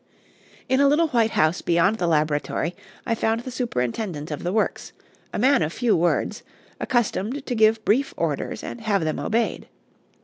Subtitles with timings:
[0.67, 4.93] In a little white house beyond the laboratory I found the superintendent of the works,
[5.31, 6.41] a man of few words,
[6.79, 9.67] accustomed to give brief orders and have them obeyed.